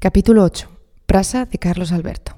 Capítulo 0.00 0.44
8. 0.44 0.68
Prasa 1.06 1.44
de 1.44 1.58
Carlos 1.58 1.90
Alberto. 1.90 2.36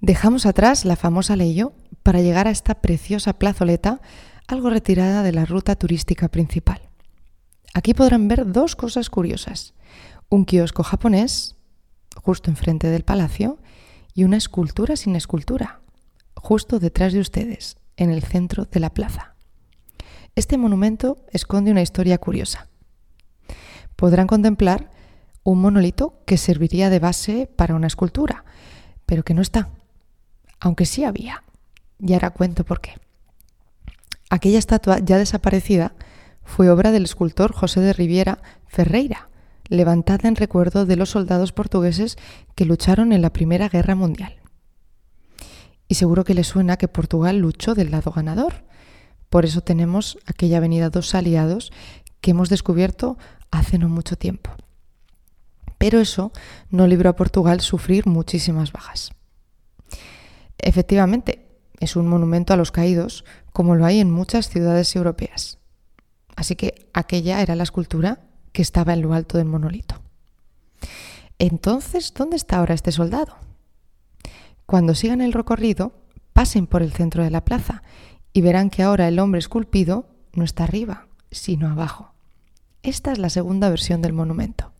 Dejamos 0.00 0.46
atrás 0.46 0.86
la 0.86 0.96
famosa 0.96 1.36
Leyo 1.36 1.74
para 2.02 2.22
llegar 2.22 2.48
a 2.48 2.50
esta 2.50 2.80
preciosa 2.80 3.34
plazoleta 3.34 4.00
algo 4.48 4.70
retirada 4.70 5.22
de 5.22 5.32
la 5.32 5.44
ruta 5.44 5.76
turística 5.76 6.28
principal. 6.28 6.88
Aquí 7.74 7.92
podrán 7.92 8.28
ver 8.28 8.50
dos 8.50 8.76
cosas 8.76 9.10
curiosas. 9.10 9.74
Un 10.30 10.46
kiosco 10.46 10.82
japonés, 10.82 11.56
justo 12.22 12.48
enfrente 12.48 12.86
del 12.86 13.04
palacio, 13.04 13.58
y 14.14 14.24
una 14.24 14.38
escultura 14.38 14.96
sin 14.96 15.16
escultura, 15.16 15.82
justo 16.34 16.78
detrás 16.78 17.12
de 17.12 17.20
ustedes, 17.20 17.76
en 17.98 18.10
el 18.10 18.22
centro 18.22 18.64
de 18.64 18.80
la 18.80 18.88
plaza. 18.88 19.34
Este 20.34 20.56
monumento 20.56 21.26
esconde 21.30 21.72
una 21.72 21.82
historia 21.82 22.16
curiosa. 22.16 22.68
Podrán 23.96 24.26
contemplar 24.26 25.01
un 25.44 25.60
monolito 25.60 26.22
que 26.26 26.36
serviría 26.36 26.90
de 26.90 26.98
base 26.98 27.50
para 27.56 27.74
una 27.74 27.86
escultura, 27.86 28.44
pero 29.06 29.24
que 29.24 29.34
no 29.34 29.42
está, 29.42 29.70
aunque 30.60 30.86
sí 30.86 31.04
había. 31.04 31.42
Y 31.98 32.12
ahora 32.14 32.30
cuento 32.30 32.64
por 32.64 32.80
qué. 32.80 32.94
Aquella 34.30 34.58
estatua 34.58 34.98
ya 34.98 35.18
desaparecida 35.18 35.94
fue 36.44 36.70
obra 36.70 36.90
del 36.90 37.04
escultor 37.04 37.52
José 37.52 37.80
de 37.80 37.92
Riviera 37.92 38.38
Ferreira, 38.66 39.28
levantada 39.68 40.28
en 40.28 40.36
recuerdo 40.36 40.86
de 40.86 40.96
los 40.96 41.10
soldados 41.10 41.52
portugueses 41.52 42.16
que 42.54 42.64
lucharon 42.64 43.12
en 43.12 43.22
la 43.22 43.32
Primera 43.32 43.68
Guerra 43.68 43.94
Mundial. 43.94 44.36
Y 45.88 45.94
seguro 45.94 46.24
que 46.24 46.34
le 46.34 46.44
suena 46.44 46.76
que 46.76 46.88
Portugal 46.88 47.38
luchó 47.38 47.74
del 47.74 47.90
lado 47.90 48.12
ganador. 48.12 48.64
Por 49.28 49.44
eso 49.44 49.60
tenemos 49.60 50.18
aquella 50.26 50.58
avenida 50.58 50.90
Dos 50.90 51.14
Aliados 51.14 51.72
que 52.20 52.30
hemos 52.30 52.48
descubierto 52.48 53.18
hace 53.50 53.78
no 53.78 53.88
mucho 53.88 54.16
tiempo. 54.16 54.50
Pero 55.82 55.98
eso 55.98 56.30
no 56.70 56.86
libró 56.86 57.10
a 57.10 57.16
Portugal 57.16 57.60
sufrir 57.60 58.06
muchísimas 58.06 58.70
bajas. 58.70 59.10
Efectivamente, 60.56 61.48
es 61.80 61.96
un 61.96 62.06
monumento 62.06 62.54
a 62.54 62.56
los 62.56 62.70
caídos, 62.70 63.24
como 63.52 63.74
lo 63.74 63.84
hay 63.84 63.98
en 63.98 64.08
muchas 64.08 64.48
ciudades 64.48 64.94
europeas. 64.94 65.58
Así 66.36 66.54
que 66.54 66.88
aquella 66.92 67.42
era 67.42 67.56
la 67.56 67.64
escultura 67.64 68.20
que 68.52 68.62
estaba 68.62 68.92
en 68.92 69.02
lo 69.02 69.12
alto 69.12 69.38
del 69.38 69.48
monolito. 69.48 70.00
Entonces, 71.40 72.14
¿dónde 72.16 72.36
está 72.36 72.58
ahora 72.58 72.74
este 72.74 72.92
soldado? 72.92 73.34
Cuando 74.66 74.94
sigan 74.94 75.20
el 75.20 75.32
recorrido, 75.32 75.94
pasen 76.32 76.68
por 76.68 76.82
el 76.82 76.92
centro 76.92 77.24
de 77.24 77.30
la 77.30 77.44
plaza 77.44 77.82
y 78.32 78.40
verán 78.42 78.70
que 78.70 78.84
ahora 78.84 79.08
el 79.08 79.18
hombre 79.18 79.40
esculpido 79.40 80.06
no 80.32 80.44
está 80.44 80.62
arriba, 80.62 81.08
sino 81.32 81.68
abajo. 81.68 82.14
Esta 82.84 83.10
es 83.10 83.18
la 83.18 83.30
segunda 83.30 83.68
versión 83.68 84.00
del 84.00 84.12
monumento. 84.12 84.71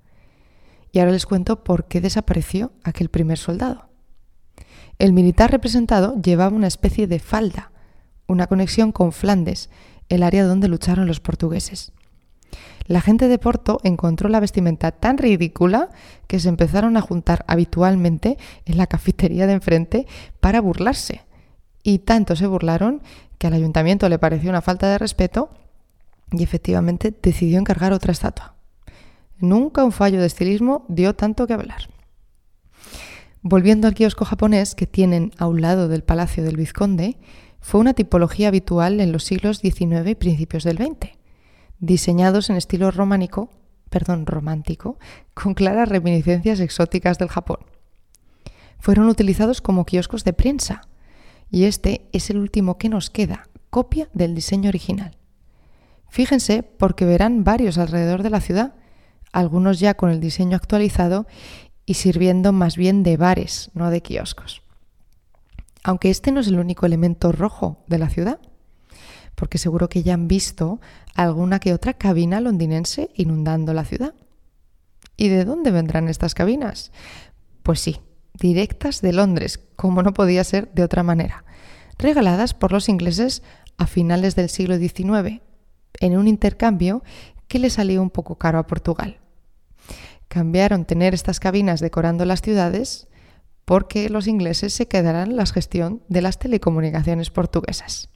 Y 0.92 0.98
ahora 0.98 1.12
les 1.12 1.26
cuento 1.26 1.64
por 1.64 1.86
qué 1.86 2.00
desapareció 2.00 2.72
aquel 2.84 3.08
primer 3.08 3.38
soldado. 3.38 3.88
El 4.98 5.12
militar 5.12 5.50
representado 5.50 6.20
llevaba 6.20 6.54
una 6.54 6.66
especie 6.68 7.06
de 7.06 7.18
falda, 7.18 7.72
una 8.26 8.46
conexión 8.46 8.92
con 8.92 9.12
Flandes, 9.12 9.70
el 10.08 10.22
área 10.22 10.44
donde 10.44 10.68
lucharon 10.68 11.06
los 11.06 11.20
portugueses. 11.20 11.92
La 12.86 13.00
gente 13.00 13.28
de 13.28 13.38
Porto 13.38 13.80
encontró 13.84 14.28
la 14.28 14.40
vestimenta 14.40 14.90
tan 14.90 15.16
ridícula 15.16 15.88
que 16.26 16.40
se 16.40 16.48
empezaron 16.48 16.96
a 16.96 17.00
juntar 17.00 17.44
habitualmente 17.48 18.36
en 18.66 18.76
la 18.76 18.86
cafetería 18.86 19.46
de 19.46 19.54
enfrente 19.54 20.06
para 20.40 20.60
burlarse. 20.60 21.22
Y 21.82 22.00
tanto 22.00 22.36
se 22.36 22.46
burlaron 22.46 23.02
que 23.38 23.46
al 23.46 23.54
ayuntamiento 23.54 24.08
le 24.08 24.18
pareció 24.18 24.50
una 24.50 24.62
falta 24.62 24.88
de 24.90 24.98
respeto 24.98 25.50
y 26.30 26.42
efectivamente 26.42 27.14
decidió 27.22 27.58
encargar 27.58 27.92
otra 27.92 28.12
estatua. 28.12 28.52
Nunca 29.42 29.82
un 29.82 29.90
fallo 29.90 30.20
de 30.20 30.26
estilismo 30.26 30.86
dio 30.88 31.16
tanto 31.16 31.48
que 31.48 31.52
hablar. 31.52 31.90
Volviendo 33.42 33.88
al 33.88 33.94
kiosco 33.94 34.24
japonés 34.24 34.76
que 34.76 34.86
tienen 34.86 35.32
a 35.36 35.48
un 35.48 35.60
lado 35.60 35.88
del 35.88 36.04
Palacio 36.04 36.44
del 36.44 36.56
Vizconde, 36.56 37.18
fue 37.60 37.80
una 37.80 37.92
tipología 37.92 38.46
habitual 38.46 39.00
en 39.00 39.10
los 39.10 39.24
siglos 39.24 39.58
XIX 39.58 40.08
y 40.08 40.14
principios 40.14 40.62
del 40.62 40.76
XX, 40.76 41.19
diseñados 41.81 42.50
en 42.50 42.56
estilo 42.56 42.92
románico, 42.92 43.50
perdón, 43.91 44.26
romántico, 44.26 44.97
con 45.34 45.54
claras 45.54 45.88
reminiscencias 45.88 46.60
exóticas 46.60 47.19
del 47.19 47.28
Japón. 47.28 47.58
Fueron 48.78 49.08
utilizados 49.08 49.60
como 49.60 49.86
kioscos 49.86 50.22
de 50.22 50.34
prensa, 50.34 50.82
y 51.50 51.64
este 51.64 52.08
es 52.12 52.31
el 52.31 52.38
último 52.38 52.78
que 52.78 52.88
nos 52.88 53.10
queda, 53.10 53.48
copia 53.70 54.08
del 54.14 54.36
diseño 54.36 54.69
original. 54.69 55.16
Fíjense 56.10 56.62
porque 56.62 57.06
verán 57.06 57.42
varios 57.42 57.76
alrededor 57.76 58.22
de 58.22 58.31
la 58.31 58.41
ciudad, 58.41 58.75
algunos 59.32 59.81
ya 59.81 59.94
con 59.94 60.10
el 60.10 60.20
diseño 60.20 60.56
actualizado 60.56 61.26
y 61.87 61.94
sirviendo 61.94 62.53
más 62.53 62.76
bien 62.76 63.03
de 63.03 63.16
bares, 63.16 63.70
no 63.75 63.91
de 63.91 64.03
kioscos. 64.03 64.62
Aunque 65.82 66.10
este 66.10 66.31
no 66.31 66.41
es 66.41 66.47
el 66.47 66.59
único 66.59 66.87
elemento 66.87 67.32
rojo 67.32 67.82
de 67.88 67.98
la 67.98 68.09
ciudad, 68.09 68.38
porque 69.34 69.59
seguro 69.59 69.88
que 69.88 70.03
ya 70.03 70.15
han 70.15 70.28
visto 70.28 70.81
alguna 71.15 71.59
que 71.59 71.75
otra 71.75 71.94
cabina 71.94 72.41
londinense 72.41 73.10
inundando 73.15 73.75
la 73.75 73.84
ciudad. 73.84 74.15
¿Y 75.16 75.28
de 75.28 75.44
dónde 75.44 75.70
vendrán 75.70 76.09
estas 76.09 76.34
cabinas? 76.34 76.93
Pues 77.62 77.81
sí, 77.81 78.00
directas 78.34 79.00
de 79.00 79.12
Londres, 79.12 79.60
como 79.76 80.03
no 80.03 80.14
podía 80.14 80.44
ser 80.44 80.72
de 80.72 80.84
otra 80.84 81.03
manera, 81.03 81.44
regaladas 81.99 82.54
por 82.54 82.72
los 82.72 82.88
ingleses 82.88 83.43
a 83.78 83.87
finales 83.87 84.37
del 84.37 84.49
siglo 84.49 84.78
XIX, 84.78 85.41
en 86.00 86.16
un 86.16 86.28
intercambio 86.28 87.03
que 87.49 87.59
le 87.59 87.70
salió 87.70 88.03
un 88.03 88.10
poco 88.10 88.37
caro 88.37 88.59
a 88.59 88.66
Portugal. 88.66 89.22
Cambiaron 90.28 90.84
tener 90.84 91.15
estas 91.15 91.41
cabinas 91.41 91.81
decorando 91.81 92.25
las 92.25 92.43
ciudades 92.43 93.09
porque 93.65 94.09
los 94.09 94.26
ingleses 94.26 94.72
se 94.72 94.88
quedarán 94.88 95.37
la 95.37 95.47
gestión 95.47 96.03
de 96.09 96.22
las 96.22 96.38
telecomunicaciones 96.38 97.31
portuguesas. 97.31 98.09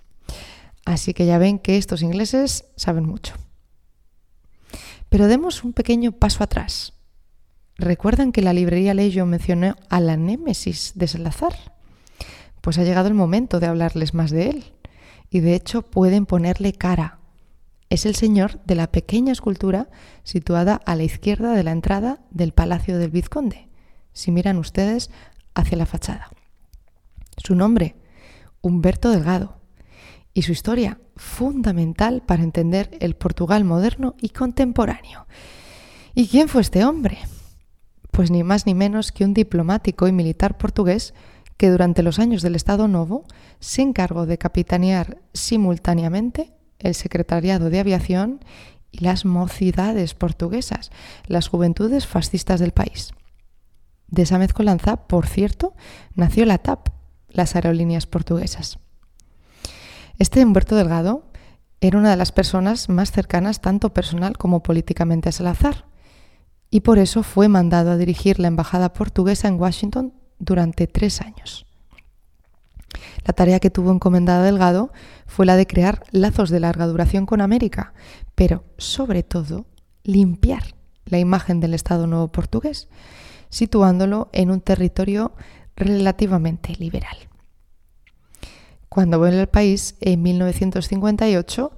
Así 0.85 1.15
que 1.15 1.27
ya 1.27 1.39
ven 1.39 1.59
que 1.59 1.77
estos 1.77 2.03
ingleses 2.03 2.65
saben 2.77 3.05
mucho. 3.05 3.35
Pero 5.09 5.29
demos 5.29 5.65
un 5.65 5.73
pequeño 5.73 6.13
paso 6.13 6.43
atrás. 6.43 6.95
¿Recuerdan 7.77 8.33
que 8.33 8.43
la 8.43 8.53
librería 8.53 8.95
Leyo 8.95 9.27
mencionó 9.27 9.77
a 9.91 10.01
la 10.01 10.17
némesis 10.17 10.93
de 10.95 11.09
Salazar? 11.09 11.55
Pues 12.61 12.79
ha 12.79 12.85
llegado 12.85 13.09
el 13.09 13.15
momento 13.15 13.61
de 13.61 13.67
hablarles 13.67 14.15
más 14.15 14.31
de 14.31 14.49
él. 14.49 14.65
Y 15.29 15.41
de 15.41 15.55
hecho 15.55 15.83
pueden 15.83 16.25
ponerle 16.25 16.73
cara. 16.73 17.19
Es 17.89 18.05
el 18.05 18.17
señor 18.17 18.61
de 18.65 18.75
la 18.75 18.91
pequeña 18.91 19.33
escultura 19.33 19.89
situada 20.25 20.75
a 20.75 20.97
la 20.97 21.05
izquierda 21.05 21.53
de 21.53 21.63
la 21.63 21.71
entrada 21.71 22.21
del 22.31 22.53
Palacio 22.53 22.99
del 22.99 23.11
Vizconde, 23.11 23.69
si 24.13 24.33
miran 24.33 24.59
ustedes 24.59 25.11
hacia 25.55 25.79
la 25.79 25.87
fachada. 25.87 26.31
Su 27.37 27.55
nombre, 27.55 27.97
Humberto 28.61 29.11
Delgado, 29.11 29.61
y 30.35 30.43
su 30.43 30.53
historia, 30.53 31.01
fundamental 31.17 32.23
para 32.23 32.43
entender 32.43 32.91
el 33.01 33.15
Portugal 33.15 33.65
moderno 33.65 34.17
y 34.21 34.31
contemporáneo. 34.31 35.27
¿Y 36.15 36.29
quién 36.29 36.49
fue 36.49 36.61
este 36.61 36.85
hombre? 36.85 37.19
Pues 38.11 38.31
ni 38.31 38.43
más 38.43 38.67
ni 38.67 38.75
menos 38.75 39.13
que 39.13 39.25
un 39.25 39.33
diplomático 39.33 40.09
y 40.09 40.13
militar 40.13 40.59
portugués 40.59 41.15
que 41.57 41.71
durante 41.71 42.03
los 42.03 42.19
años 42.19 42.43
del 42.43 42.55
Estado 42.55 42.89
Novo 42.89 43.25
se 43.61 43.83
encargó 43.83 44.27
de 44.27 44.39
capitanear 44.39 45.19
simultáneamente 45.33 46.56
el 46.79 46.95
Secretariado 46.95 47.71
de 47.71 47.81
Aviación 47.81 48.41
y 48.91 49.05
las 49.05 49.25
mocidades 49.25 50.15
portuguesas, 50.15 50.91
las 51.27 51.49
juventudes 51.49 52.07
fascistas 52.07 52.61
del 52.61 52.73
país. 52.73 53.13
De 54.09 54.23
esa 54.23 54.39
mezcolanza, 54.39 54.97
por 54.97 55.27
cierto, 55.27 55.75
nació 56.15 56.47
la 56.47 56.59
TAP, 56.59 56.89
las 57.29 57.57
aerolíneas 57.57 58.07
portuguesas. 58.07 58.79
Este 60.19 60.45
Humberto 60.45 60.77
Delgado 60.77 61.25
era 61.81 61.99
una 61.99 62.11
de 62.11 62.17
las 62.17 62.33
personas 62.33 62.89
más 62.89 63.13
cercanas 63.13 63.61
tanto 63.61 63.93
personal 63.93 64.39
como 64.39 64.63
políticamente 64.63 65.29
a 65.29 65.33
Salazar, 65.33 65.87
y 66.71 66.81
por 66.81 66.99
eso 66.99 67.23
fue 67.23 67.49
mandado 67.49 67.91
a 67.91 67.97
dirigir 67.97 68.39
la 68.39 68.49
embajada 68.49 68.93
portuguesa 68.93 69.49
en 69.49 69.61
Washington 69.61 70.15
durante 70.39 70.87
tres 70.87 71.21
años. 71.21 71.67
La 73.25 73.33
tarea 73.33 73.61
que 73.61 73.71
tuvo 73.71 73.91
encomendada 73.91 74.45
Delgado 74.45 74.93
fue 75.27 75.47
la 75.47 75.57
de 75.57 75.67
crear 75.67 76.05
lazos 76.11 76.51
de 76.51 76.61
larga 76.61 76.87
duración 76.87 77.27
con 77.27 77.41
América, 77.41 77.93
pero 78.35 78.65
sobre 78.79 79.23
todo 79.23 79.67
limpiar 80.05 80.75
la 81.07 81.19
imagen 81.19 81.61
del 81.61 81.75
Estado 81.75 82.07
Nuevo 82.07 82.29
portugués, 82.29 82.89
situándolo 83.49 84.29
en 84.33 84.51
un 84.51 84.61
territorio 84.61 85.33
relativamente 85.77 86.75
liberal. 86.79 87.17
Cuando 88.89 89.19
vuelve 89.19 89.41
al 89.41 89.49
país 89.49 89.97
en 90.01 90.23
1958, 90.23 91.73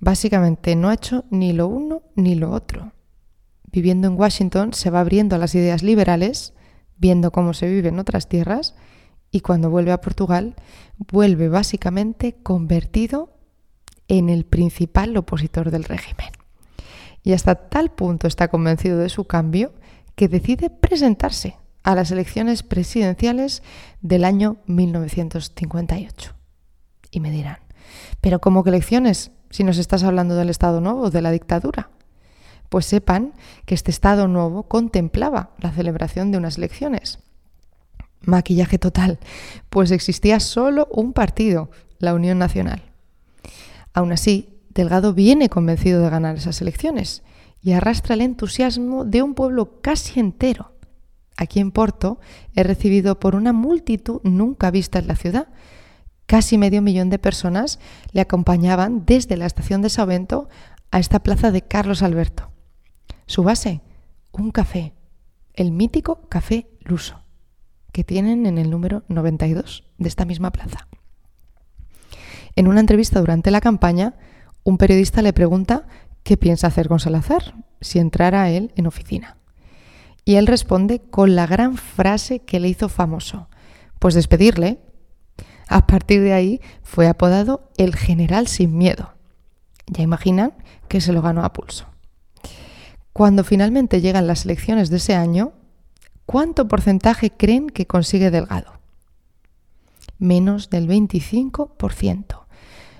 básicamente 0.00 0.76
no 0.76 0.88
ha 0.88 0.94
hecho 0.94 1.24
ni 1.30 1.52
lo 1.52 1.66
uno 1.66 2.02
ni 2.14 2.36
lo 2.36 2.52
otro. 2.52 2.92
Viviendo 3.70 4.08
en 4.08 4.18
Washington 4.18 4.72
se 4.72 4.90
va 4.90 5.00
abriendo 5.00 5.36
a 5.36 5.38
las 5.38 5.54
ideas 5.54 5.82
liberales, 5.82 6.54
viendo 6.96 7.32
cómo 7.32 7.54
se 7.54 7.68
vive 7.68 7.88
en 7.88 7.98
otras 7.98 8.28
tierras, 8.28 8.74
y 9.34 9.40
cuando 9.40 9.68
vuelve 9.68 9.90
a 9.90 10.00
Portugal, 10.00 10.54
vuelve 10.96 11.48
básicamente 11.48 12.36
convertido 12.44 13.36
en 14.06 14.28
el 14.28 14.44
principal 14.44 15.16
opositor 15.16 15.72
del 15.72 15.82
régimen. 15.82 16.28
Y 17.24 17.32
hasta 17.32 17.56
tal 17.56 17.90
punto 17.90 18.28
está 18.28 18.46
convencido 18.46 18.96
de 18.96 19.08
su 19.08 19.24
cambio 19.24 19.72
que 20.14 20.28
decide 20.28 20.70
presentarse 20.70 21.56
a 21.82 21.96
las 21.96 22.12
elecciones 22.12 22.62
presidenciales 22.62 23.64
del 24.02 24.24
año 24.24 24.58
1958. 24.66 26.32
Y 27.10 27.18
me 27.18 27.32
dirán, 27.32 27.58
¿pero 28.20 28.40
cómo 28.40 28.62
que 28.62 28.70
elecciones 28.70 29.32
si 29.50 29.64
nos 29.64 29.78
estás 29.78 30.04
hablando 30.04 30.36
del 30.36 30.48
Estado 30.48 30.80
Nuevo, 30.80 31.10
de 31.10 31.22
la 31.22 31.32
dictadura? 31.32 31.90
Pues 32.68 32.86
sepan 32.86 33.32
que 33.66 33.74
este 33.74 33.90
Estado 33.90 34.28
Nuevo 34.28 34.68
contemplaba 34.68 35.50
la 35.58 35.72
celebración 35.72 36.30
de 36.30 36.38
unas 36.38 36.56
elecciones. 36.56 37.18
Maquillaje 38.26 38.78
total, 38.78 39.18
pues 39.70 39.90
existía 39.90 40.40
solo 40.40 40.88
un 40.90 41.12
partido, 41.12 41.70
la 41.98 42.14
Unión 42.14 42.38
Nacional. 42.38 42.82
Aún 43.92 44.12
así, 44.12 44.48
Delgado 44.70 45.14
viene 45.14 45.48
convencido 45.48 46.02
de 46.02 46.10
ganar 46.10 46.36
esas 46.36 46.60
elecciones 46.60 47.22
y 47.62 47.72
arrastra 47.72 48.14
el 48.14 48.20
entusiasmo 48.20 49.04
de 49.04 49.22
un 49.22 49.34
pueblo 49.34 49.80
casi 49.80 50.20
entero. 50.20 50.72
Aquí 51.36 51.60
en 51.60 51.70
Porto 51.70 52.20
he 52.54 52.62
recibido 52.62 53.18
por 53.18 53.34
una 53.34 53.52
multitud 53.52 54.20
nunca 54.24 54.70
vista 54.70 54.98
en 54.98 55.06
la 55.06 55.16
ciudad. 55.16 55.48
Casi 56.26 56.58
medio 56.58 56.82
millón 56.82 57.10
de 57.10 57.18
personas 57.18 57.78
le 58.12 58.20
acompañaban 58.20 59.04
desde 59.04 59.36
la 59.36 59.46
estación 59.46 59.82
de 59.82 59.90
Savento 59.90 60.48
a 60.90 60.98
esta 60.98 61.22
plaza 61.22 61.50
de 61.50 61.62
Carlos 61.62 62.02
Alberto. 62.02 62.50
Su 63.26 63.42
base, 63.42 63.80
un 64.32 64.50
café, 64.50 64.94
el 65.54 65.70
mítico 65.70 66.28
Café 66.28 66.68
Luso, 66.80 67.23
que 67.94 68.02
tienen 68.02 68.44
en 68.44 68.58
el 68.58 68.70
número 68.70 69.04
92 69.06 69.84
de 69.98 70.08
esta 70.08 70.24
misma 70.24 70.50
plaza. 70.50 70.88
En 72.56 72.66
una 72.66 72.80
entrevista 72.80 73.20
durante 73.20 73.52
la 73.52 73.60
campaña, 73.60 74.16
un 74.64 74.78
periodista 74.78 75.22
le 75.22 75.32
pregunta 75.32 75.86
qué 76.24 76.36
piensa 76.36 76.66
hacer 76.66 76.88
con 76.88 76.98
Salazar 76.98 77.54
si 77.80 78.00
entrara 78.00 78.50
él 78.50 78.72
en 78.74 78.88
oficina. 78.88 79.36
Y 80.24 80.34
él 80.34 80.48
responde 80.48 81.02
con 81.02 81.36
la 81.36 81.46
gran 81.46 81.76
frase 81.76 82.40
que 82.40 82.58
le 82.58 82.68
hizo 82.68 82.88
famoso, 82.88 83.48
pues 84.00 84.14
despedirle. 84.14 84.80
A 85.68 85.86
partir 85.86 86.20
de 86.20 86.32
ahí 86.32 86.60
fue 86.82 87.06
apodado 87.06 87.70
el 87.76 87.94
general 87.94 88.48
sin 88.48 88.76
miedo. 88.76 89.14
Ya 89.86 90.02
imaginan 90.02 90.52
que 90.88 91.00
se 91.00 91.12
lo 91.12 91.22
ganó 91.22 91.44
a 91.44 91.52
pulso. 91.52 91.86
Cuando 93.12 93.44
finalmente 93.44 94.00
llegan 94.00 94.26
las 94.26 94.46
elecciones 94.46 94.90
de 94.90 94.96
ese 94.96 95.14
año, 95.14 95.52
¿cuánto 96.34 96.66
porcentaje 96.66 97.30
creen 97.30 97.70
que 97.70 97.86
consigue 97.86 98.32
Delgado? 98.32 98.80
Menos 100.18 100.68
del 100.68 100.88
25%. 100.88 102.46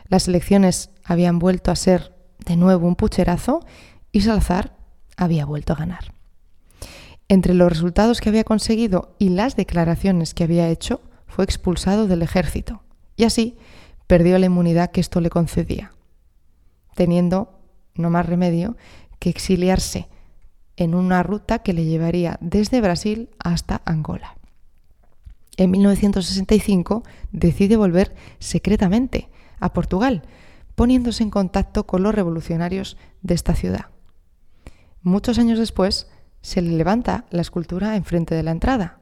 Las 0.07 0.29
elecciones 0.29 0.91
habían 1.03 1.41
vuelto 1.41 1.73
a 1.73 1.75
ser 1.75 2.15
de 2.47 2.57
nuevo 2.57 2.87
un 2.87 2.95
pucherazo 2.95 3.67
y 4.13 4.21
Salazar 4.21 4.77
había 5.17 5.47
vuelto 5.47 5.73
a 5.73 5.77
ganar. 5.77 6.15
Entre 7.27 7.55
los 7.55 7.71
resultados 7.71 8.21
que 8.21 8.29
había 8.29 8.45
conseguido 8.45 9.17
y 9.19 9.31
las 9.31 9.57
declaraciones 9.57 10.33
que 10.33 10.45
había 10.45 10.69
hecho, 10.69 11.01
fue 11.27 11.43
expulsado 11.43 12.07
del 12.07 12.23
ejército 12.23 12.85
y 13.17 13.25
así 13.25 13.57
perdió 14.07 14.39
la 14.39 14.47
inmunidad 14.47 14.93
que 14.93 15.01
esto 15.01 15.21
le 15.21 15.31
concedía, 15.31 15.91
teniendo 16.95 17.59
no 17.97 18.11
más 18.11 18.27
remedio 18.27 18.77
que 19.19 19.31
exiliarse 19.31 20.07
en 20.77 20.95
una 20.95 21.23
ruta 21.23 21.61
que 21.61 21.73
le 21.73 21.85
llevaría 21.85 22.39
desde 22.41 22.81
Brasil 22.81 23.31
hasta 23.39 23.83
Angola. 23.85 24.37
En 25.57 25.71
1965 25.71 27.05
decide 27.33 27.77
volver 27.77 28.15
secretamente 28.39 29.29
a 29.61 29.73
Portugal, 29.73 30.23
poniéndose 30.75 31.23
en 31.23 31.31
contacto 31.31 31.87
con 31.87 32.03
los 32.03 32.15
revolucionarios 32.15 32.97
de 33.23 33.35
esta 33.35 33.55
ciudad. 33.55 33.87
Muchos 35.03 35.39
años 35.39 35.59
después, 35.59 36.09
se 36.45 36.61
le 36.61 36.77
levanta 36.77 37.25
la 37.31 37.41
escultura 37.41 37.97
enfrente 37.97 38.35
de 38.35 38.43
la 38.43 38.51
entrada. 38.51 39.01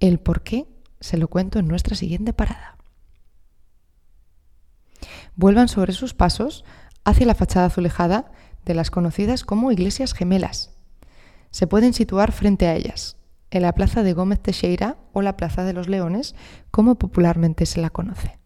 El 0.00 0.18
por 0.18 0.42
qué 0.42 0.66
se 0.98 1.18
lo 1.18 1.28
cuento 1.28 1.58
en 1.58 1.68
nuestra 1.68 1.94
siguiente 1.94 2.32
parada. 2.32 2.78
Vuelvan 5.36 5.68
sobre 5.68 5.92
sus 5.92 6.14
pasos 6.14 6.64
hacia 7.04 7.26
la 7.26 7.34
fachada 7.34 7.66
azulejada 7.66 8.32
de 8.68 8.74
las 8.74 8.92
conocidas 8.92 9.44
como 9.44 9.72
iglesias 9.72 10.12
gemelas. 10.12 10.70
Se 11.50 11.66
pueden 11.66 11.94
situar 11.94 12.30
frente 12.30 12.68
a 12.68 12.76
ellas, 12.76 13.16
en 13.50 13.62
la 13.62 13.72
plaza 13.72 14.04
de 14.04 14.12
Gómez 14.12 14.40
Teixeira 14.40 14.98
o 15.12 15.22
la 15.22 15.36
plaza 15.36 15.64
de 15.64 15.72
los 15.72 15.88
Leones, 15.88 16.36
como 16.70 16.96
popularmente 16.96 17.66
se 17.66 17.80
la 17.80 17.90
conoce. 17.90 18.37